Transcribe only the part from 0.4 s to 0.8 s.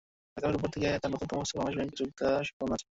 রোববার